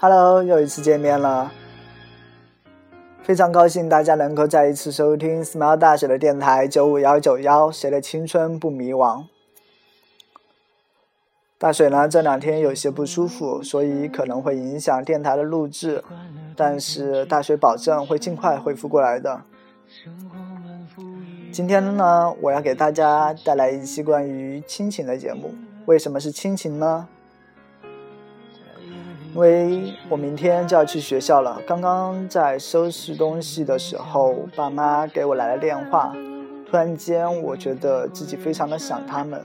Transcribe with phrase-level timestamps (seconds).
[0.00, 1.50] Hello，又一次见面了，
[3.24, 9.24] 非常高兴大家能够再一次收听 Smile 大学的电台九五幺九幺，谁的青春不迷茫？
[11.58, 16.04] 大水呢这两天有些不舒服，所以可能会影响电台的录制，
[16.54, 19.42] 但是大水保证会尽快恢复过来的。
[21.50, 25.52] 今天呢，我要给大家带来一期关于亲情的节目。
[25.86, 27.08] 为什么是亲情呢？
[29.34, 36.12] 因为我明天就要去学校了，刚刚在收拾东西的时候，爸妈给我来了电话。
[36.70, 39.42] 突然间，我觉得自己非常的想他们。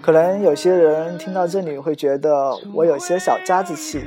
[0.00, 4.04] 可能有些人听到这里会觉得我有些小家子气，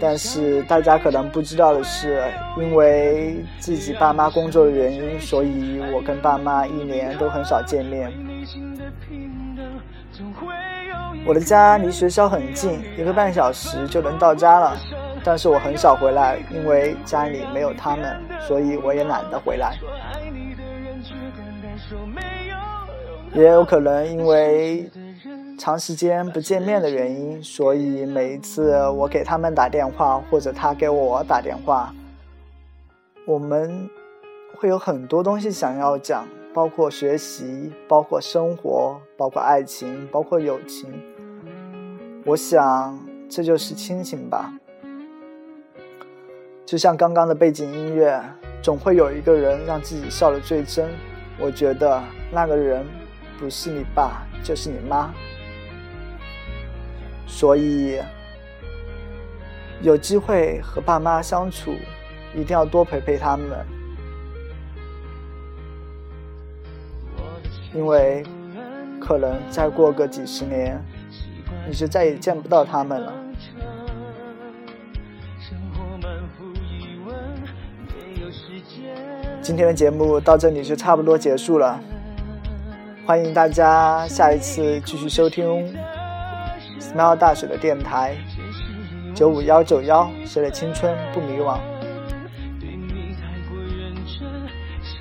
[0.00, 2.22] 但是大家可能不知道的是，
[2.58, 8.12] 因为自己爸妈工作的原因，所以我跟爸妈一年都很少见面。
[11.26, 14.76] 我的家离学校很近，一个半小时就能到家了。
[15.24, 19.78] 但是我很少回来，因为家里没有他们，所以我也懒得回来。
[23.32, 24.90] 也有可能因为
[25.58, 31.90] 长时间不见面的原因，所以每一次我给他们打电话，或者他给我打电话，
[33.26, 33.88] 我们
[34.58, 40.92] 会有很多东西想要讲，包括学习，包括生活，包括爱情，包括友情。
[42.26, 44.50] 我想，这就是亲情吧。
[46.64, 48.18] 就像刚刚的背景音乐，
[48.62, 50.88] 总会有一个人让自己笑得最真。
[51.38, 52.02] 我觉得
[52.32, 52.86] 那个人
[53.38, 55.12] 不是你爸，就是你妈。
[57.26, 58.00] 所以，
[59.82, 61.74] 有机会和爸妈相处，
[62.34, 63.66] 一定要多陪陪他们，
[67.74, 68.24] 因为
[68.98, 70.82] 可能再过个几十年。
[71.66, 73.12] 你就再也见不到他们了。
[79.40, 81.78] 今天的节目到这里就差不多结束了，
[83.06, 85.76] 欢迎大家下一次继续收听
[86.80, 88.16] Smile 大水的电台
[89.14, 91.58] 九五幺九幺，谁的青春不迷惘？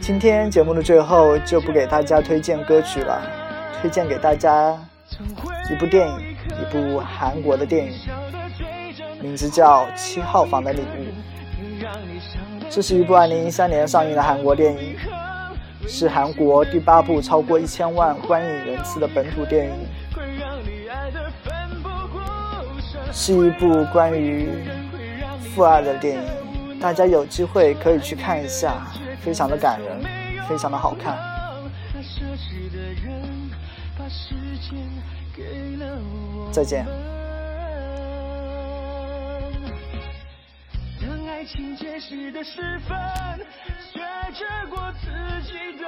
[0.01, 3.21] 今天节目的最后就不给大家推荐歌曲了，
[3.79, 4.77] 推荐给大家
[5.71, 6.32] 一部电影。
[6.59, 7.93] 一部韩国的电影，
[9.21, 10.83] 名字叫《七号房的礼物》。
[12.69, 14.95] 这是一部2013年上映的韩国电影，
[15.87, 19.73] 是韩国第八部超过一千万观影人次的本土电影，
[23.11, 24.49] 是一部关于
[25.53, 26.79] 父爱的电影。
[26.79, 28.87] 大家有机会可以去看一下，
[29.21, 30.03] 非常的感人，
[30.49, 31.17] 非常的好看。
[36.51, 36.85] 再见。
[41.01, 42.95] 当爱情结识的时分，
[43.91, 43.99] 学
[44.33, 45.07] 着过自
[45.47, 45.83] 己的。